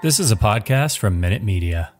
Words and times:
This 0.00 0.20
is 0.20 0.30
a 0.30 0.36
podcast 0.36 0.98
from 0.98 1.18
Minute 1.18 1.42
Media. 1.42 1.90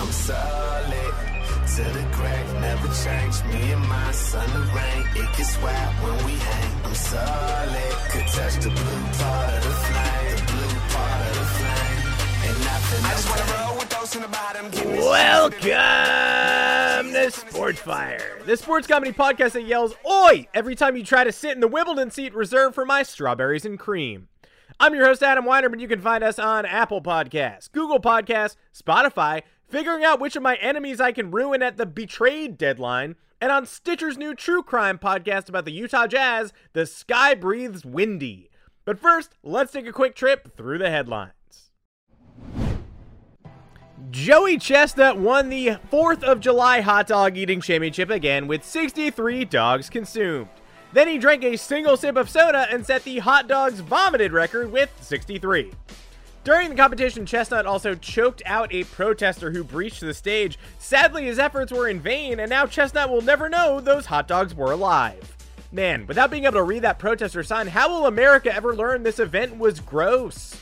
I'm 0.00 0.10
solid 0.10 1.14
to 1.76 1.82
the 1.84 2.04
crack, 2.10 2.46
never 2.60 2.88
change. 2.88 3.44
Me 3.54 3.70
and 3.70 3.88
my 3.88 4.10
son, 4.10 4.48
the 4.54 4.66
rain, 4.74 5.06
it 5.22 5.36
gets 5.36 5.62
wet 5.62 5.88
when 6.02 6.16
we 6.26 6.32
hang. 6.32 6.84
I'm 6.84 6.94
solid, 6.94 7.92
could 8.10 8.26
touch 8.26 8.54
the 8.56 8.70
blue 8.70 9.04
part 9.22 9.54
of 9.54 9.62
the 9.62 9.74
flame, 9.86 10.36
the 10.36 10.52
blue 10.52 10.80
part 10.90 11.20
of 11.28 11.34
the 11.38 11.46
flame, 11.54 12.02
and 12.46 12.56
nothing. 12.58 13.04
I 13.04 13.10
just 13.10 13.28
wanna 13.30 13.46
roll 13.52 13.63
Welcome 14.14 14.70
to 17.12 17.30
Sports 17.32 17.80
Fire, 17.80 18.38
the 18.46 18.56
sports 18.56 18.86
comedy 18.86 19.10
podcast 19.10 19.52
that 19.52 19.64
yells 19.64 19.96
"Oi!" 20.08 20.46
every 20.54 20.76
time 20.76 20.96
you 20.96 21.02
try 21.02 21.24
to 21.24 21.32
sit 21.32 21.50
in 21.50 21.58
the 21.58 21.66
Wimbledon 21.66 22.12
seat 22.12 22.32
reserved 22.32 22.76
for 22.76 22.86
my 22.86 23.02
strawberries 23.02 23.64
and 23.64 23.76
cream. 23.76 24.28
I'm 24.78 24.94
your 24.94 25.04
host 25.04 25.24
Adam 25.24 25.44
Weinerman. 25.44 25.80
You 25.80 25.88
can 25.88 26.00
find 26.00 26.22
us 26.22 26.38
on 26.38 26.64
Apple 26.64 27.02
Podcasts, 27.02 27.72
Google 27.72 27.98
Podcasts, 27.98 28.54
Spotify, 28.72 29.42
figuring 29.68 30.04
out 30.04 30.20
which 30.20 30.36
of 30.36 30.44
my 30.44 30.54
enemies 30.56 31.00
I 31.00 31.10
can 31.10 31.32
ruin 31.32 31.60
at 31.60 31.76
the 31.76 31.84
betrayed 31.84 32.56
deadline, 32.56 33.16
and 33.40 33.50
on 33.50 33.66
Stitcher's 33.66 34.16
new 34.16 34.36
true 34.36 34.62
crime 34.62 34.96
podcast 34.96 35.48
about 35.48 35.64
the 35.64 35.72
Utah 35.72 36.06
Jazz, 36.06 36.52
The 36.72 36.86
Sky 36.86 37.34
Breathes 37.34 37.84
Windy. 37.84 38.48
But 38.84 39.00
first, 39.00 39.34
let's 39.42 39.72
take 39.72 39.88
a 39.88 39.92
quick 39.92 40.14
trip 40.14 40.56
through 40.56 40.78
the 40.78 40.90
headlines. 40.90 41.32
Joey 44.14 44.58
Chestnut 44.58 45.18
won 45.18 45.48
the 45.48 45.70
4th 45.90 46.22
of 46.22 46.38
July 46.38 46.82
hot 46.82 47.08
dog 47.08 47.36
eating 47.36 47.60
championship 47.60 48.10
again 48.10 48.46
with 48.46 48.62
63 48.62 49.44
dogs 49.46 49.90
consumed. 49.90 50.46
Then 50.92 51.08
he 51.08 51.18
drank 51.18 51.42
a 51.42 51.56
single 51.56 51.96
sip 51.96 52.16
of 52.16 52.30
soda 52.30 52.68
and 52.70 52.86
set 52.86 53.02
the 53.02 53.18
hot 53.18 53.48
dogs 53.48 53.80
vomited 53.80 54.32
record 54.32 54.70
with 54.70 54.88
63. 55.00 55.72
During 56.44 56.68
the 56.68 56.76
competition, 56.76 57.26
Chestnut 57.26 57.66
also 57.66 57.96
choked 57.96 58.40
out 58.46 58.72
a 58.72 58.84
protester 58.84 59.50
who 59.50 59.64
breached 59.64 60.00
the 60.00 60.14
stage. 60.14 60.60
Sadly, 60.78 61.24
his 61.24 61.40
efforts 61.40 61.72
were 61.72 61.88
in 61.88 61.98
vain, 61.98 62.38
and 62.38 62.50
now 62.50 62.66
Chestnut 62.66 63.10
will 63.10 63.20
never 63.20 63.48
know 63.48 63.80
those 63.80 64.06
hot 64.06 64.28
dogs 64.28 64.54
were 64.54 64.70
alive. 64.70 65.36
Man, 65.72 66.06
without 66.06 66.30
being 66.30 66.44
able 66.44 66.58
to 66.58 66.62
read 66.62 66.82
that 66.82 67.00
protester 67.00 67.42
sign, 67.42 67.66
how 67.66 67.88
will 67.88 68.06
America 68.06 68.54
ever 68.54 68.76
learn 68.76 69.02
this 69.02 69.18
event 69.18 69.58
was 69.58 69.80
gross? 69.80 70.56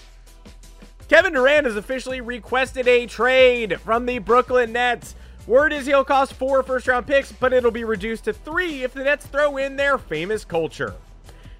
Kevin 1.08 1.32
Durant 1.34 1.66
has 1.66 1.76
officially 1.76 2.20
requested 2.20 2.88
a 2.88 3.06
trade 3.06 3.80
from 3.80 4.06
the 4.06 4.18
Brooklyn 4.18 4.72
Nets. 4.72 5.14
Word 5.46 5.72
is 5.72 5.86
he'll 5.86 6.04
cost 6.04 6.34
four 6.34 6.62
first 6.62 6.86
round 6.86 7.06
picks, 7.06 7.32
but 7.32 7.52
it'll 7.52 7.70
be 7.70 7.84
reduced 7.84 8.24
to 8.24 8.32
three 8.32 8.82
if 8.82 8.94
the 8.94 9.04
Nets 9.04 9.26
throw 9.26 9.56
in 9.56 9.76
their 9.76 9.98
famous 9.98 10.44
culture. 10.44 10.94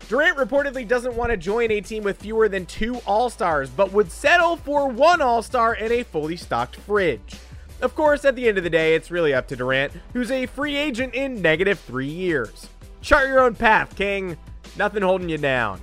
Durant 0.09 0.37
reportedly 0.37 0.87
doesn't 0.87 1.15
want 1.15 1.31
to 1.31 1.37
join 1.37 1.71
a 1.71 1.81
team 1.81 2.05
with 2.05 2.21
fewer 2.21 2.49
than 2.49 2.67
two 2.67 2.97
All 3.07 3.31
Stars, 3.31 3.71
but 3.71 3.93
would 3.93 4.11
settle 4.11 4.57
for 4.57 4.89
one 4.89 5.21
All 5.21 5.43
Star 5.43 5.73
and 5.73 5.93
a 5.93 6.03
fully 6.03 6.37
stocked 6.37 6.77
fridge. 6.77 7.37
Of 7.81 7.95
course, 7.95 8.25
at 8.25 8.37
the 8.37 8.49
end 8.49 8.59
of 8.59 8.65
the 8.65 8.71
day, 8.71 8.95
it's 8.95 9.11
really 9.11 9.35
up 9.35 9.49
to 9.49 9.57
Durant, 9.57 9.93
who's 10.13 10.31
a 10.31 10.47
free 10.47 10.77
agent 10.77 11.15
in 11.15 11.43
negative 11.43 11.81
three 11.81 12.07
years. 12.07 12.69
Chart 13.01 13.29
your 13.29 13.41
own 13.41 13.55
path, 13.57 13.97
King. 13.97 14.37
Nothing 14.77 15.03
holding 15.03 15.29
you 15.29 15.39
down. 15.39 15.81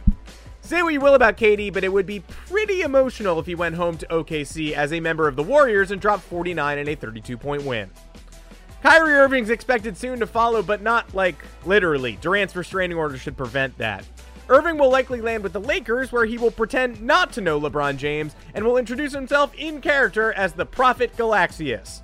Say 0.70 0.84
what 0.84 0.94
you 0.94 1.00
will 1.00 1.16
about 1.16 1.36
KD, 1.36 1.74
but 1.74 1.84
it 1.84 1.92
would 1.92 2.06
be 2.06 2.20
pretty 2.20 2.82
emotional 2.82 3.40
if 3.40 3.48
he 3.48 3.56
went 3.56 3.74
home 3.74 3.98
to 3.98 4.06
OKC 4.06 4.74
as 4.74 4.94
a 4.94 5.00
member 5.00 5.28
of 5.28 5.36
the 5.36 5.42
Warriors 5.42 5.90
and 5.90 6.00
dropped 6.00 6.22
49 6.26 6.78
in 6.78 6.88
a 6.88 6.94
32 6.94 7.38
point 7.38 7.64
win. 7.64 7.90
Kyrie 8.84 9.16
Irving's 9.16 9.50
expected 9.50 9.98
soon 9.98 10.20
to 10.20 10.28
follow, 10.28 10.62
but 10.62 10.84
not 10.84 11.12
like 11.16 11.44
literally. 11.66 12.20
Durant's 12.22 12.56
restraining 12.56 13.00
order 13.00 13.18
should 13.18 13.36
prevent 13.36 13.76
that. 13.80 14.06
Irving 14.48 14.78
will 14.78 14.92
likely 14.92 15.22
land 15.22 15.42
with 15.42 15.54
the 15.54 15.60
Lakers, 15.60 16.12
where 16.12 16.26
he 16.26 16.38
will 16.38 16.52
pretend 16.52 17.02
not 17.02 17.34
to 17.34 17.42
know 17.42 17.60
LeBron 17.60 17.98
James 17.98 18.36
and 18.54 18.64
will 18.64 18.78
introduce 18.78 19.12
himself 19.12 19.52
in 19.56 19.82
character 19.82 20.34
as 20.34 20.54
the 20.54 20.68
Prophet 20.68 21.18
Galaxius. 21.18 22.04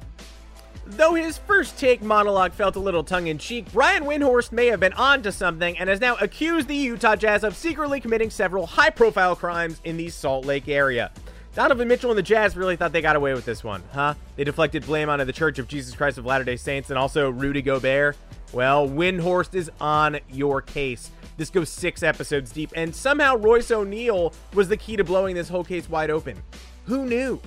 Though 0.88 1.16
his 1.16 1.40
first 1.40 1.80
take 1.80 2.04
monologue 2.04 2.54
felt 2.54 2.76
a 2.76 2.80
little 2.80 3.04
tongue 3.04 3.26
in 3.26 3.40
cheek, 3.40 3.66
Brian 3.74 4.04
Windhorst 4.04 4.52
may 4.52 4.68
have 4.68 4.80
been 4.80 4.94
onto 4.94 5.32
something 5.32 5.76
and 5.80 5.90
has 5.90 6.00
now 6.00 6.16
accused 6.22 6.68
the 6.68 6.76
Utah 6.76 7.16
Jazz 7.16 7.44
of 7.44 7.56
secretly 7.56 8.00
committing 8.00 8.30
several 8.30 8.68
high 8.68 8.92
profile 8.92 9.36
crimes 9.36 9.82
in 9.84 9.98
the 9.98 10.10
Salt 10.10 10.46
Lake 10.46 10.68
area. 10.68 11.12
Donovan 11.56 11.88
Mitchell 11.88 12.12
and 12.12 12.18
the 12.20 12.24
Jazz 12.24 12.56
really 12.56 12.76
thought 12.76 12.92
they 12.92 13.02
got 13.02 13.16
away 13.16 13.34
with 13.34 13.46
this 13.46 13.64
one, 13.64 13.82
huh? 13.94 14.14
They 14.36 14.44
deflected 14.44 14.86
blame 14.86 15.10
onto 15.10 15.26
the 15.26 15.34
Church 15.34 15.58
of 15.58 15.68
Jesus 15.68 15.96
Christ 15.96 16.20
of 16.20 16.26
Latter 16.26 16.44
day 16.44 16.58
Saints 16.58 16.92
and 16.92 17.00
also 17.00 17.32
Rudy 17.32 17.64
Gobert. 17.64 18.16
Well, 18.54 18.88
Windhorst 18.88 19.56
is 19.56 19.72
on 19.82 20.20
your 20.30 20.62
case. 20.62 21.10
This 21.38 21.50
goes 21.50 21.70
six 21.70 22.04
episodes 22.04 22.52
deep, 22.52 22.72
and 22.76 22.96
somehow 22.96 23.38
Royce 23.38 23.72
O'Neale 23.72 24.34
was 24.54 24.70
the 24.70 24.78
key 24.78 24.98
to 24.98 25.04
blowing 25.04 25.34
this 25.34 25.50
whole 25.50 25.64
case 25.64 25.90
wide 25.90 26.12
open. 26.12 26.38
Who 26.86 27.06
knew? 27.06 27.42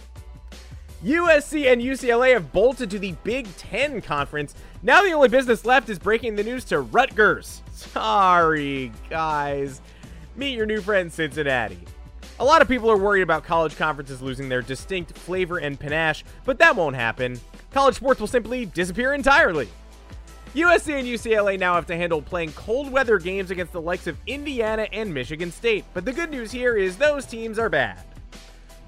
USC 1.04 1.72
and 1.72 1.81
UCLA 1.81 2.32
have 2.32 2.53
bolted 2.53 2.91
to 2.91 2.98
the 2.98 3.12
Big 3.22 3.47
Ten 3.56 4.00
Conference. 4.00 4.56
Now 4.82 5.03
the 5.03 5.12
only 5.12 5.28
business 5.28 5.64
left 5.64 5.88
is 5.88 5.98
breaking 5.98 6.34
the 6.34 6.42
news 6.42 6.64
to 6.66 6.81
Rutgers. 6.81 7.62
Sorry, 7.72 8.91
guys. 9.08 9.81
Meet 10.34 10.56
your 10.56 10.66
new 10.66 10.81
friend, 10.81 11.12
Cincinnati. 11.12 11.78
A 12.41 12.44
lot 12.44 12.62
of 12.62 12.69
people 12.69 12.91
are 12.91 12.97
worried 12.97 13.22
about 13.22 13.44
college 13.44 13.76
conferences 13.76 14.20
losing 14.20 14.48
their 14.48 14.60
distinct 14.62 15.16
flavor 15.16 15.58
and 15.58 15.78
panache, 15.78 16.25
but 16.44 16.58
that 16.58 16.75
won't 16.75 16.97
happen. 16.97 17.41
College 17.70 17.94
sports 17.94 18.19
will 18.19 18.26
simply 18.26 18.66
disappear 18.66 19.14
entirely. 19.14 19.69
USC 20.54 20.98
and 20.98 21.06
UCLA 21.06 21.60
now 21.60 21.75
have 21.75 21.87
to 21.87 21.97
handle 21.97 22.22
playing 22.22 22.53
cold 22.53 22.91
weather 22.91 23.19
games 23.19 23.53
against 23.53 23.72
the 23.72 23.81
likes 23.81 24.08
of 24.08 24.16
Indiana 24.26 24.88
and 24.92 25.14
Michigan 25.14 25.53
State, 25.53 25.84
but 25.94 26.04
the 26.04 26.12
good 26.12 26.31
news 26.31 26.50
here 26.50 26.76
is 26.76 26.97
those 26.97 27.25
teams 27.25 27.56
are 27.56 27.69
bad. 27.69 28.03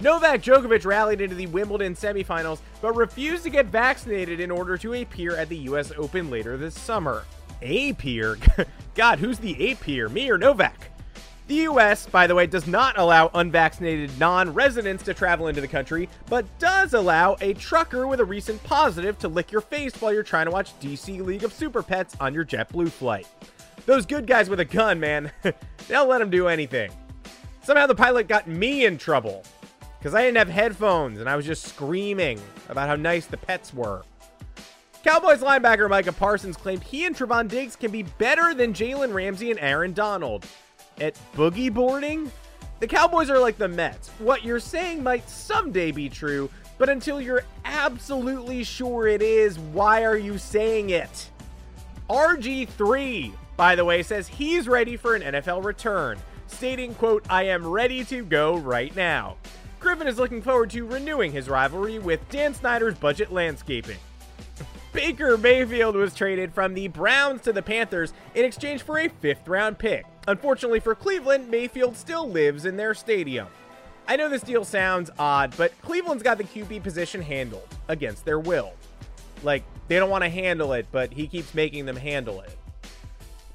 Novak 0.01 0.41
Djokovic 0.41 0.87
rallied 0.87 1.21
into 1.21 1.35
the 1.35 1.47
Wimbledon 1.49 1.95
semifinals, 1.95 2.61
but 2.81 2.97
refused 2.97 3.43
to 3.43 3.51
get 3.51 3.67
vaccinated 3.67 4.41
in 4.41 4.51
order 4.51 4.79
to 4.79 4.95
appear 4.95 5.37
at 5.37 5.51
the 5.51 5.59
US 5.59 5.93
Open 5.99 6.31
later 6.31 6.57
this 6.57 6.75
summer. 6.75 7.25
Appear? 7.61 8.39
God, 8.95 9.19
who's 9.19 9.39
the 9.39 9.73
appear? 9.73 10.09
Me 10.09 10.31
or 10.31 10.39
Novak? 10.39 10.91
The 11.49 11.67
US, 11.67 12.07
by 12.07 12.27
the 12.27 12.35
way, 12.35 12.47
does 12.47 12.67
not 12.67 12.97
allow 12.97 13.31
unvaccinated 13.35 14.19
non 14.19 14.55
residents 14.55 15.03
to 15.03 15.13
travel 15.13 15.49
into 15.49 15.61
the 15.61 15.69
country, 15.69 16.09
but 16.31 16.47
does 16.59 16.95
allow 16.95 17.37
a 17.43 17.53
trucker 17.53 18.07
with 18.07 18.21
a 18.21 18.25
recent 18.25 18.63
positive 18.65 19.19
to 19.19 19.29
lick 19.29 19.53
your 19.53 19.61
face 19.61 19.93
while 20.01 20.15
you're 20.15 20.23
trying 20.23 20.47
to 20.47 20.51
watch 20.51 20.79
DC 20.81 21.21
League 21.21 21.45
of 21.45 21.53
Super 21.53 21.83
Pets 21.83 22.17
on 22.21 22.33
your 22.33 22.47
JetBlue 22.47 22.91
flight. 22.91 23.29
Those 23.85 24.07
good 24.07 24.27
guys 24.27 24.49
with 24.49 24.61
a 24.61 24.65
gun, 24.65 24.99
man, 24.99 25.31
they'll 25.89 26.07
let 26.07 26.19
them 26.19 26.31
do 26.31 26.49
anything. 26.49 26.91
Somehow 27.63 27.87
the 27.87 27.95
pilot 27.95 28.29
got 28.29 28.49
me 28.49 28.87
in 28.87 28.97
trouble 28.97 29.45
because 30.01 30.15
I 30.15 30.23
didn't 30.23 30.39
have 30.39 30.49
headphones 30.49 31.21
and 31.21 31.29
I 31.29 31.37
was 31.37 31.45
just 31.45 31.65
screaming 31.65 32.41
about 32.71 32.89
how 32.89 32.97
nice 32.97 33.27
the 33.27 33.37
pets 33.37 33.75
were. 33.75 34.03
Cowboys 35.05 35.41
linebacker 35.41 35.89
Micah 35.91 36.13
Parsons 36.13 36.57
claimed 36.57 36.83
he 36.83 37.05
and 37.05 37.15
Trevon 37.15 37.49
Diggs 37.49 37.77
can 37.77 37.91
be 37.91 38.03
better 38.03 38.55
than 38.55 38.73
Jalen 38.73 39.13
Ramsey 39.13 39.51
and 39.51 39.61
Aaron 39.61 39.93
Donald. 39.93 40.47
At 40.99 41.19
boogie 41.35 41.73
boarding? 41.73 42.33
The 42.81 42.87
Cowboys 42.87 43.29
are 43.29 43.39
like 43.39 43.59
the 43.59 43.69
Mets. 43.69 44.09
What 44.19 44.43
you're 44.43 44.59
saying 44.59 45.03
might 45.03 45.29
someday 45.29 45.91
be 45.91 46.09
true, 46.09 46.49
but 46.79 46.89
until 46.89 47.21
you're 47.21 47.45
absolutely 47.67 48.65
sure 48.65 49.07
it 49.07 49.21
is, 49.21 49.59
why 49.59 50.05
are 50.05 50.17
you 50.17 50.39
saying 50.39 50.91
it? 50.91 51.29
RG3, 52.09 53.33
by 53.59 53.77
the 53.77 53.85
way, 53.85 54.03
says 54.03 54.29
he's 54.29 54.67
ready 54.67 54.97
for 54.97 55.15
an 55.15 55.21
NFL 55.21 55.63
return, 55.63 56.19
stating, 56.47 56.95
quote, 56.95 57.25
I 57.29 57.45
am 57.45 57.67
ready 57.67 58.03
to 58.07 58.25
go 58.25 58.57
right 58.57 58.97
now. 58.97 59.37
Griffin 59.81 60.07
is 60.07 60.19
looking 60.19 60.43
forward 60.43 60.71
to 60.71 60.85
renewing 60.85 61.33
his 61.33 61.49
rivalry 61.49 61.99
with 61.99 62.29
Dan 62.29 62.53
Snyder's 62.53 62.95
budget 62.95 63.33
landscaping. 63.33 63.97
Baker 64.93 65.39
Mayfield 65.39 65.97
was 65.97 66.15
traded 66.15 66.53
from 66.53 66.75
the 66.75 66.89
Browns 66.89 67.41
to 67.43 67.53
the 67.53 67.63
Panthers 67.63 68.13
in 68.35 68.45
exchange 68.45 68.83
for 68.83 68.99
a 68.99 69.09
fifth 69.09 69.49
round 69.49 69.79
pick. 69.79 70.05
Unfortunately 70.29 70.81
for 70.81 70.95
Cleveland, 70.95 71.49
Mayfield 71.51 71.97
still 71.97 72.29
lives 72.29 72.67
in 72.67 72.77
their 72.77 72.93
stadium. 72.93 73.47
I 74.07 74.17
know 74.17 74.29
this 74.29 74.43
deal 74.43 74.65
sounds 74.65 75.11
odd, 75.19 75.55
but 75.57 75.73
Cleveland's 75.81 76.23
got 76.23 76.37
the 76.37 76.45
QB 76.45 76.83
position 76.83 77.23
handled 77.23 77.69
against 77.89 78.25
their 78.25 78.39
will. 78.39 78.73
Like, 79.43 79.65
they 79.89 79.99
don't 79.99 80.11
want 80.11 80.25
to 80.25 80.31
handle 80.31 80.75
it, 80.75 80.87
but 80.93 81.13
he 81.13 81.27
keeps 81.27 81.55
making 81.55 81.87
them 81.87 81.97
handle 81.97 82.41
it. 82.43 82.55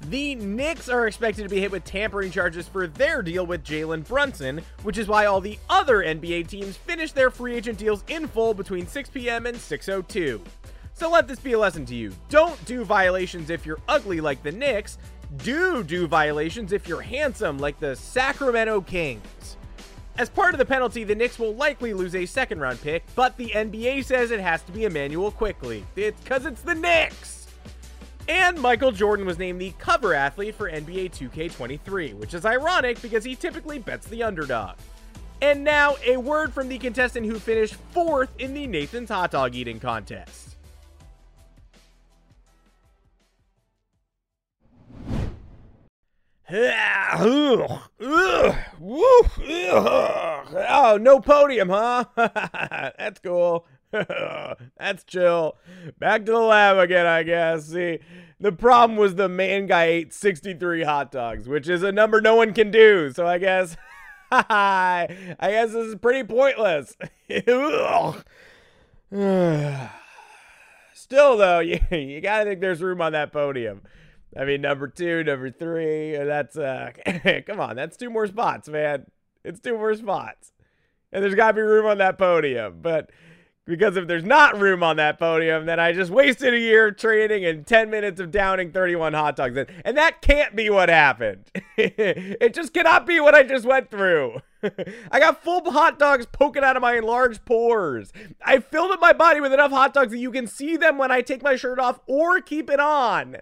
The 0.02 0.34
Knicks 0.34 0.88
are 0.88 1.06
expected 1.06 1.44
to 1.44 1.48
be 1.48 1.60
hit 1.60 1.70
with 1.70 1.84
tampering 1.84 2.30
charges 2.30 2.68
for 2.68 2.86
their 2.86 3.22
deal 3.22 3.46
with 3.46 3.64
Jalen 3.64 4.06
Brunson, 4.06 4.60
which 4.82 4.98
is 4.98 5.08
why 5.08 5.24
all 5.24 5.40
the 5.40 5.58
other 5.70 6.02
NBA 6.02 6.48
teams 6.48 6.76
finish 6.76 7.12
their 7.12 7.30
free 7.30 7.54
agent 7.54 7.78
deals 7.78 8.04
in 8.08 8.28
full 8.28 8.54
between 8.54 8.86
6 8.86 9.08
p.m. 9.10 9.46
and 9.46 9.56
6:02. 9.56 10.40
So 10.92 11.10
let 11.10 11.28
this 11.28 11.40
be 11.40 11.54
a 11.54 11.58
lesson 11.58 11.84
to 11.86 11.94
you. 11.94 12.12
Don't 12.28 12.62
do 12.64 12.84
violations 12.84 13.50
if 13.50 13.66
you're 13.66 13.80
ugly 13.88 14.20
like 14.20 14.42
the 14.42 14.52
Knicks. 14.52 14.98
Do 15.38 15.82
do 15.82 16.06
violations 16.06 16.72
if 16.72 16.86
you're 16.86 17.00
handsome 17.00 17.58
like 17.58 17.80
the 17.80 17.96
Sacramento 17.96 18.82
Kings. 18.82 19.56
As 20.18 20.30
part 20.30 20.54
of 20.54 20.58
the 20.58 20.64
penalty, 20.64 21.04
the 21.04 21.14
Knicks 21.14 21.38
will 21.38 21.54
likely 21.54 21.92
lose 21.92 22.14
a 22.14 22.24
second 22.24 22.60
round 22.60 22.80
pick, 22.80 23.04
but 23.14 23.36
the 23.36 23.50
NBA 23.50 24.04
says 24.04 24.30
it 24.30 24.40
has 24.40 24.62
to 24.62 24.72
be 24.72 24.84
Immanuel 24.84 25.30
Quickley. 25.30 25.84
It's 25.96 26.20
because 26.20 26.46
it's 26.46 26.62
the 26.62 26.74
Knicks! 26.74 27.45
And 28.28 28.60
Michael 28.60 28.90
Jordan 28.90 29.24
was 29.24 29.38
named 29.38 29.60
the 29.60 29.72
cover 29.78 30.12
athlete 30.12 30.54
for 30.54 30.70
NBA 30.70 31.12
2K23, 31.12 32.14
which 32.14 32.34
is 32.34 32.44
ironic 32.44 33.00
because 33.00 33.24
he 33.24 33.36
typically 33.36 33.78
bets 33.78 34.06
the 34.08 34.22
underdog. 34.24 34.76
And 35.40 35.62
now, 35.62 35.96
a 36.04 36.16
word 36.16 36.52
from 36.52 36.68
the 36.68 36.78
contestant 36.78 37.26
who 37.26 37.38
finished 37.38 37.76
fourth 37.92 38.30
in 38.38 38.54
the 38.54 38.66
Nathan's 38.66 39.10
hot 39.10 39.30
dog 39.30 39.54
eating 39.54 39.78
contest. 39.78 40.56
Oh, 50.68 50.98
no 51.00 51.20
podium, 51.20 51.68
huh? 51.68 52.04
That's 52.16 53.18
cool. 53.20 53.66
That's 54.78 55.04
chill. 55.04 55.56
Back 55.98 56.26
to 56.26 56.32
the 56.32 56.38
lab 56.38 56.78
again, 56.78 57.06
I 57.06 57.22
guess. 57.22 57.66
See, 57.66 58.00
the 58.40 58.52
problem 58.52 58.98
was 58.98 59.14
the 59.14 59.28
man 59.28 59.66
guy 59.66 59.84
ate 59.84 60.12
63 60.12 60.84
hot 60.84 61.10
dogs, 61.10 61.48
which 61.48 61.68
is 61.68 61.82
a 61.82 61.92
number 61.92 62.20
no 62.20 62.36
one 62.36 62.52
can 62.52 62.70
do. 62.70 63.12
So 63.12 63.26
I 63.26 63.38
guess, 63.38 63.76
I 64.30 65.08
guess 65.40 65.72
this 65.72 65.86
is 65.86 65.94
pretty 65.96 66.24
pointless. 66.24 66.96
Still, 70.96 71.36
though, 71.36 71.58
you, 71.60 71.78
you 71.90 72.20
gotta 72.20 72.44
think 72.44 72.60
there's 72.60 72.82
room 72.82 73.00
on 73.00 73.12
that 73.12 73.32
podium. 73.32 73.82
I 74.36 74.44
mean, 74.44 74.60
number 74.60 74.88
two, 74.88 75.24
number 75.24 75.50
three, 75.50 76.16
that's, 76.16 76.58
uh, 76.58 76.90
come 77.46 77.60
on, 77.60 77.76
that's 77.76 77.96
two 77.96 78.10
more 78.10 78.26
spots, 78.26 78.68
man. 78.68 79.06
It's 79.44 79.60
two 79.60 79.74
more 79.74 79.94
spots. 79.94 80.52
And 81.12 81.22
there's 81.22 81.34
gotta 81.34 81.54
be 81.54 81.62
room 81.62 81.86
on 81.86 81.98
that 81.98 82.18
podium. 82.18 82.80
But, 82.82 83.10
because 83.66 83.96
if 83.96 84.06
there's 84.06 84.24
not 84.24 84.58
room 84.58 84.82
on 84.82 84.96
that 84.96 85.18
podium, 85.18 85.66
then 85.66 85.80
I 85.80 85.92
just 85.92 86.10
wasted 86.10 86.54
a 86.54 86.58
year 86.58 86.88
of 86.88 86.96
training 86.96 87.44
and 87.44 87.66
10 87.66 87.90
minutes 87.90 88.20
of 88.20 88.30
downing 88.30 88.70
31 88.70 89.12
hot 89.12 89.36
dogs. 89.36 89.56
And, 89.56 89.68
and 89.84 89.96
that 89.96 90.22
can't 90.22 90.54
be 90.54 90.70
what 90.70 90.88
happened. 90.88 91.50
it 91.76 92.54
just 92.54 92.72
cannot 92.72 93.06
be 93.06 93.18
what 93.18 93.34
I 93.34 93.42
just 93.42 93.66
went 93.66 93.90
through. 93.90 94.40
I 95.10 95.18
got 95.18 95.42
full 95.42 95.70
hot 95.70 95.98
dogs 95.98 96.26
poking 96.26 96.62
out 96.62 96.76
of 96.76 96.82
my 96.82 96.96
enlarged 96.96 97.44
pores. 97.44 98.12
I 98.44 98.60
filled 98.60 98.92
up 98.92 99.00
my 99.00 99.12
body 99.12 99.40
with 99.40 99.52
enough 99.52 99.72
hot 99.72 99.92
dogs 99.92 100.12
that 100.12 100.18
you 100.18 100.30
can 100.30 100.46
see 100.46 100.76
them 100.76 100.96
when 100.96 101.10
I 101.10 101.20
take 101.20 101.42
my 101.42 101.56
shirt 101.56 101.80
off 101.80 101.98
or 102.06 102.40
keep 102.40 102.70
it 102.70 102.80
on. 102.80 103.36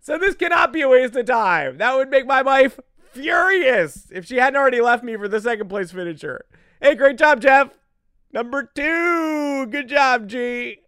So 0.00 0.18
this 0.18 0.34
cannot 0.34 0.72
be 0.72 0.82
a 0.82 0.88
waste 0.88 1.16
of 1.16 1.26
time. 1.26 1.78
That 1.78 1.96
would 1.96 2.10
make 2.10 2.26
my 2.26 2.42
wife 2.42 2.78
furious 3.12 4.08
if 4.10 4.26
she 4.26 4.36
hadn't 4.36 4.58
already 4.58 4.80
left 4.80 5.02
me 5.02 5.16
for 5.16 5.26
the 5.26 5.40
second 5.40 5.68
place 5.68 5.90
finisher. 5.90 6.44
Hey, 6.80 6.94
great 6.94 7.18
job, 7.18 7.40
Jeff. 7.40 7.70
Number 8.32 8.62
two. 8.62 9.66
Good 9.66 9.88
job, 9.88 10.28
G. 10.28 10.78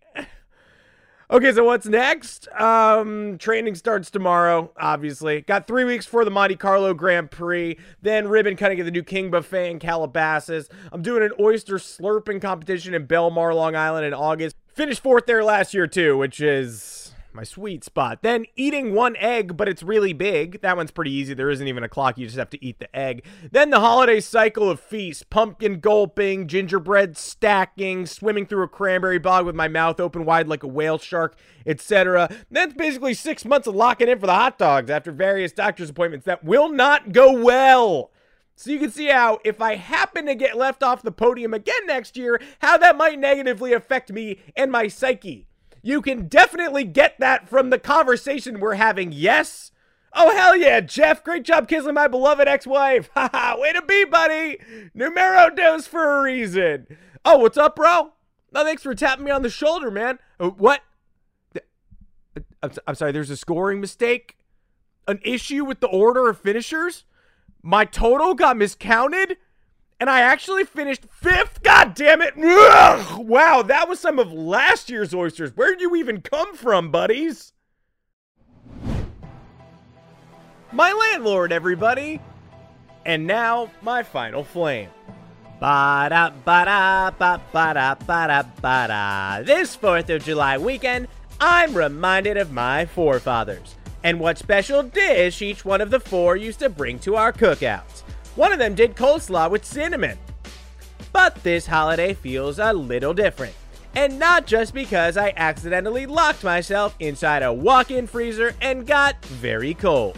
Okay, 1.31 1.51
so 1.53 1.65
what's 1.65 1.87
next? 1.87 2.47
Um, 2.61 3.39
training 3.39 3.75
starts 3.75 4.11
tomorrow, 4.11 4.71
obviously. 4.77 5.41
Got 5.41 5.67
three 5.67 5.85
weeks 5.85 6.05
for 6.05 6.27
the 6.27 6.31
Monte 6.31 6.57
Carlo 6.57 6.93
Grand 6.93 7.31
Prix, 7.31 7.79
then 8.03 8.29
ribbon 8.29 8.55
cutting 8.55 8.79
at 8.79 8.85
the 8.85 8.91
new 8.91 9.03
King 9.03 9.31
Buffet 9.31 9.71
in 9.71 9.79
Calabasas. 9.79 10.69
I'm 10.93 11.01
doing 11.01 11.23
an 11.23 11.33
oyster 11.41 11.77
slurping 11.77 12.43
competition 12.43 12.93
in 12.93 13.07
Belmar, 13.07 13.55
Long 13.55 13.75
Island 13.75 14.05
in 14.05 14.13
August. 14.13 14.57
Finished 14.75 15.03
fourth 15.03 15.25
there 15.25 15.43
last 15.43 15.73
year, 15.73 15.87
too, 15.87 16.19
which 16.19 16.39
is 16.39 17.02
my 17.35 17.45
sweet 17.45 17.85
spot. 17.85 18.23
Then 18.23 18.45
eating 18.57 18.95
one 18.95 19.17
egg, 19.17 19.57
but 19.57 19.69
it's 19.69 19.83
really 19.83 20.13
big. 20.13 20.61
That 20.63 20.77
one's 20.77 20.91
pretty 20.91 21.13
easy. 21.13 21.35
There 21.35 21.51
isn't 21.51 21.67
even 21.67 21.83
a 21.83 21.89
clock. 21.89 22.19
You 22.19 22.27
just 22.27 22.39
have 22.39 22.51
to 22.51 22.65
eat 22.65 22.79
the 22.79 22.95
egg. 22.95 23.25
Then 23.51 23.71
the 23.71 23.81
holiday 23.81 24.21
cycle 24.21 24.71
of 24.71 24.81
feast, 24.81 25.31
pumpkin 25.31 25.81
gulping, 25.81 26.47
gingerbread 26.47 27.17
stacking, 27.17 28.07
swimming 28.07 28.47
through 28.47 28.65
a 28.65 28.69
cranberry 28.69 29.19
bog 29.19 29.47
with 29.47 29.55
my 29.55 29.69
mouth 29.69 30.01
open 30.01 30.25
wide 30.25 30.49
like 30.49 30.63
a 30.63 30.69
whale 30.69 30.99
shark, 30.99 31.37
etc. 31.67 32.29
That's 32.51 32.75
basically 32.75 33.15
six 33.15 33.45
months 33.45 33.67
of 33.67 33.75
locking 33.75 34.09
in 34.09 34.19
for 34.19 34.27
the 34.27 34.35
hot 34.35 34.59
dogs 34.59 34.91
after 34.91 35.13
various 35.13 35.53
doctor's 35.53 35.91
appointments 35.91 36.27
that 36.27 36.45
will 36.45 36.69
not 36.69 37.13
go 37.13 37.33
well. 37.33 38.11
So 38.55 38.71
you 38.71 38.79
can 38.79 38.91
see 38.91 39.07
how, 39.07 39.41
if 39.45 39.61
I 39.61 39.77
happen 39.77 40.27
to 40.27 40.35
get 40.35 40.57
left 40.57 40.83
off 40.83 41.03
the 41.03 41.11
podium 41.11 41.55
again 41.55 41.87
next 41.87 42.17
year, 42.17 42.41
how 42.61 42.79
that 42.79 42.97
might 42.97 43.19
negatively 43.19 43.73
affect 43.73 44.13
me 44.13 44.39
and 44.55 44.71
my 44.71 44.89
psyche. 44.89 45.47
You 45.83 46.01
can 46.01 46.29
definitely 46.29 46.85
get 46.85 47.19
that 47.19 47.49
from 47.49 47.71
the 47.71 47.79
conversation 47.79 48.61
we're 48.61 48.75
having. 48.75 49.11
Yes? 49.13 49.73
Oh, 50.15 50.35
hell 50.35 50.57
yeah, 50.57 50.81
Jeff. 50.81 51.25
Great 51.25 51.43
job 51.43 51.69
kissing 51.69 51.95
my 51.95 52.07
beloved 52.07 52.47
ex 52.47 52.67
wife. 52.67 53.11
Haha, 53.15 53.61
way 53.61 53.73
to 53.73 53.83
be, 53.83 54.05
buddy. 54.05 54.59
Numero 54.95 55.51
dos 55.51 55.87
for 55.87 56.19
a 56.19 56.23
reason. 56.23 56.87
Oh, 57.25 57.39
what's 57.39 57.57
up, 57.57 57.77
bro? 57.77 58.13
No, 58.53 58.65
thanks 58.65 58.83
for 58.83 58.95
tapping 58.95 59.25
me 59.25 59.31
on 59.31 59.43
the 59.43 59.51
shoulder, 59.51 59.91
man. 59.91 60.19
Uh, 60.39 60.51
what? 60.51 60.83
I'm 62.87 62.95
sorry, 62.95 63.11
there's 63.11 63.31
a 63.31 63.37
scoring 63.37 63.81
mistake? 63.81 64.37
An 65.09 65.19
issue 65.25 65.65
with 65.65 65.81
the 65.81 65.89
order 65.89 66.29
of 66.29 66.39
finishers? 66.39 67.05
My 67.61 67.85
total 67.85 68.35
got 68.35 68.57
miscounted? 68.57 69.37
And 70.03 70.11
I 70.11 70.23
actually 70.23 70.65
finished 70.65 71.07
fifth. 71.13 71.63
God 71.63 71.95
damn 71.95 72.23
it. 72.23 72.35
Ugh, 72.37 73.19
wow, 73.25 73.63
that 73.63 73.89
was 73.89 74.01
some 74.01 74.19
of 74.19 74.33
last 74.33 74.91
year's 74.91 75.15
oysters. 75.15 75.53
Where'd 75.55 75.81
you 75.81 75.95
even 75.95 76.23
come 76.23 76.57
from, 76.57 76.91
buddies? 76.91 77.53
My 80.73 80.93
landlord, 80.93 81.53
everybody. 81.53 82.21
And 83.07 83.29
now, 83.29 83.71
my 83.81 84.03
final 84.03 84.43
flame. 84.43 84.89
Ba-da, 85.61 86.31
ba-da, 86.31 87.13
ba-da, 87.13 87.95
ba-da, 87.95 88.43
ba-da. 88.61 89.43
This 89.45 89.77
4th 89.77 90.13
of 90.13 90.25
July 90.25 90.59
weekend, 90.59 91.07
I'm 91.41 91.75
reminded 91.75 92.39
of 92.39 92.51
my 92.51 92.87
forefathers 92.87 93.77
and 94.03 94.19
what 94.19 94.37
special 94.37 94.83
dish 94.83 95.41
each 95.43 95.65
one 95.65 95.81
of 95.81 95.91
the 95.91 96.01
four 96.01 96.37
used 96.37 96.59
to 96.59 96.69
bring 96.69 96.99
to 96.99 97.15
our 97.15 97.33
cookouts. 97.33 98.03
One 98.35 98.53
of 98.53 98.59
them 98.59 98.75
did 98.75 98.97
coleslaw 98.97 99.51
with 99.51 99.65
cinnamon. 99.65 100.19
But 101.13 101.43
this 101.43 101.67
holiday 101.67 102.15
feels 102.15 102.59
a 102.59 102.73
little 102.73 103.13
different. 103.13 103.55
And 103.95 104.19
not 104.19 104.47
just 104.47 104.73
because 104.73 105.19
I 105.19 105.35
accidentally 105.37 106.07
locked 106.07 106.43
myself 106.43 106.97
inside 106.99 107.43
a 107.43 107.53
walk 107.53 107.91
in 107.91 108.07
freezer 108.07 108.55
and 108.63 108.87
got 108.87 109.23
very 109.27 109.75
cold. 109.75 110.17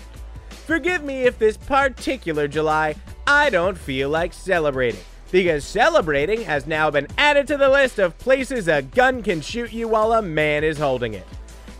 Forgive 0.48 1.02
me 1.02 1.22
if 1.24 1.38
this 1.38 1.56
particular 1.56 2.46
July 2.46 2.94
I 3.26 3.50
don't 3.50 3.76
feel 3.76 4.10
like 4.10 4.32
celebrating, 4.32 5.00
because 5.32 5.64
celebrating 5.64 6.42
has 6.42 6.66
now 6.66 6.90
been 6.90 7.08
added 7.18 7.46
to 7.48 7.56
the 7.56 7.68
list 7.68 7.98
of 7.98 8.16
places 8.18 8.68
a 8.68 8.82
gun 8.82 9.22
can 9.22 9.40
shoot 9.40 9.72
you 9.72 9.88
while 9.88 10.12
a 10.12 10.22
man 10.22 10.62
is 10.62 10.78
holding 10.78 11.14
it. 11.14 11.26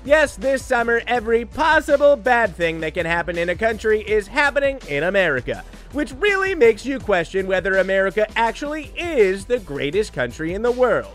Yes, 0.05 0.37
this 0.37 0.65
summer, 0.65 1.01
every 1.07 1.45
possible 1.45 2.17
bad 2.17 2.57
thing 2.57 2.81
that 2.81 2.95
can 2.95 3.07
happen 3.07 3.39
in 3.39 3.51
a 3.51 3.55
country 3.55 4.01
is 4.03 4.27
happening 4.27 4.81
in 4.89 5.05
America, 5.05 5.65
which 5.95 6.13
really 6.15 6.55
makes 6.55 6.85
you 6.85 6.99
question 6.99 7.47
whether 7.47 7.77
America 7.77 8.27
actually 8.37 8.93
is 8.97 9.45
the 9.45 9.61
greatest 9.61 10.13
country 10.13 10.53
in 10.53 10.61
the 10.63 10.71
world. 10.71 11.15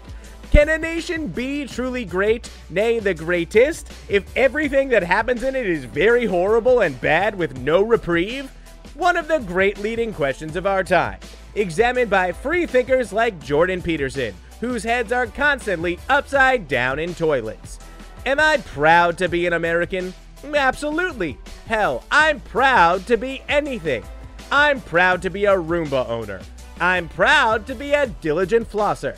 Can 0.51 0.69
a 0.69 0.77
nation 0.79 1.27
be 1.27 1.67
truly 1.67 2.05
great, 2.05 2.49
nay, 2.71 2.97
the 2.97 3.13
greatest, 3.13 3.91
if 4.07 4.25
everything 4.35 4.89
that 4.89 5.03
happens 5.03 5.43
in 5.43 5.55
it 5.55 5.67
is 5.67 5.85
very 5.85 6.25
horrible 6.25 6.79
and 6.79 6.99
bad 7.01 7.35
with 7.35 7.59
no 7.59 7.83
reprieve? 7.83 8.49
One 8.95 9.15
of 9.15 9.27
the 9.27 9.39
great 9.39 9.77
leading 9.77 10.11
questions 10.11 10.55
of 10.55 10.65
our 10.65 10.83
time, 10.83 11.19
examined 11.53 12.09
by 12.09 12.31
free 12.31 12.65
thinkers 12.65 13.13
like 13.13 13.39
Jordan 13.39 13.81
Peterson, 13.81 14.33
whose 14.59 14.83
heads 14.83 15.11
are 15.11 15.27
constantly 15.27 15.99
upside 16.09 16.67
down 16.67 16.97
in 16.99 17.13
toilets. 17.13 17.79
Am 18.25 18.39
I 18.39 18.57
proud 18.57 19.17
to 19.19 19.29
be 19.29 19.45
an 19.45 19.53
American? 19.53 20.13
Absolutely. 20.43 21.37
Hell, 21.67 22.03
I'm 22.09 22.39
proud 22.39 23.05
to 23.07 23.17
be 23.17 23.43
anything. 23.47 24.03
I'm 24.51 24.81
proud 24.81 25.21
to 25.21 25.29
be 25.29 25.45
a 25.45 25.55
Roomba 25.55 26.09
owner. 26.09 26.41
I'm 26.79 27.07
proud 27.07 27.67
to 27.67 27.75
be 27.75 27.93
a 27.93 28.07
diligent 28.07 28.69
flosser. 28.69 29.15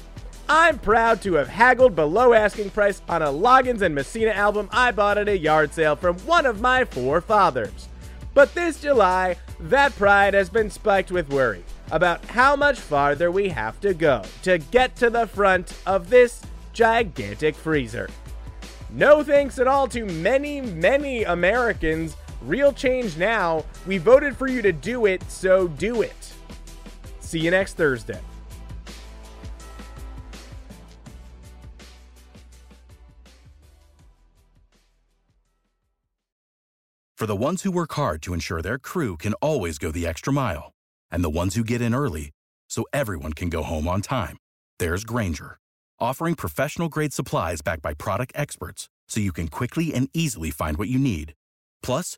I'm 0.50 0.78
proud 0.80 1.22
to 1.22 1.36
have 1.36 1.48
haggled 1.48 1.96
below 1.96 2.34
asking 2.34 2.72
price 2.72 3.02
on 3.08 3.22
a 3.22 3.28
Loggins 3.28 3.82
and 3.82 3.96
Messina 3.96 4.32
album 4.32 4.68
I 4.74 4.92
bought 4.92 5.18
at 5.18 5.30
a 5.30 5.38
yard 5.38 5.74
sale 5.74 5.96
from 5.96 6.18
one 6.20 6.46
of 6.46 6.60
my 6.60 6.84
forefathers. 6.84 7.88
But 8.34 8.54
this 8.54 8.82
July, 8.82 9.38
that 9.62 9.96
pride 9.96 10.34
has 10.34 10.50
been 10.50 10.70
spiked 10.70 11.12
with 11.12 11.30
worry 11.30 11.64
about 11.92 12.26
how 12.26 12.58
much 12.58 12.80
farther 12.80 13.32
we 13.32 13.50
have 13.50 13.80
to 13.82 13.94
go 13.94 14.24
to 14.44 14.58
get 14.58 14.98
to 14.98 15.10
the 15.10 15.28
front 15.28 15.74
of 15.86 16.10
this 16.10 16.42
gigantic 16.74 17.56
freezer. 17.56 18.10
No 18.90 19.24
thanks 19.24 19.60
at 19.60 19.68
all 19.68 19.88
to 19.90 20.06
many, 20.06 20.60
many 20.60 21.24
Americans 21.24 22.18
Real 22.42 22.74
change 22.74 23.18
now. 23.18 23.64
We 23.86 23.98
voted 23.98 24.36
for 24.36 24.48
you 24.48 24.62
to 24.62 24.72
do 24.72 25.06
it, 25.06 25.24
so 25.30 25.68
do 25.68 26.02
it. 26.02 26.34
See 27.20 27.40
you 27.40 27.52
next 27.52 27.76
Thursday. 27.76 28.20
For 37.22 37.28
the 37.28 37.36
ones 37.36 37.62
who 37.62 37.70
work 37.70 37.94
hard 37.94 38.24
to 38.24 38.34
ensure 38.34 38.64
their 38.64 38.80
crew 38.80 39.16
can 39.16 39.36
always 39.36 39.78
go 39.78 39.92
the 39.92 40.08
extra 40.08 40.34
mile, 40.34 40.74
and 41.12 41.24
the 41.24 41.30
ones 41.30 41.54
who 41.54 41.64
get 41.64 41.80
in 41.80 41.94
early 41.94 42.32
so 42.68 42.84
everyone 42.94 43.34
can 43.34 43.48
go 43.48 43.62
home 43.62 43.88
on 43.88 44.02
time, 44.02 44.38
there's 44.80 45.04
Grainger, 45.04 45.60
offering 46.00 46.34
professional 46.34 46.90
grade 46.90 47.14
supplies 47.14 47.62
backed 47.62 47.84
by 47.84 47.94
product 47.94 48.34
experts 48.34 48.90
so 49.08 49.20
you 49.20 49.32
can 49.32 49.50
quickly 49.50 49.94
and 49.94 50.10
easily 50.16 50.50
find 50.50 50.78
what 50.78 50.88
you 50.88 50.98
need. 50.98 51.36
Plus, 51.84 52.18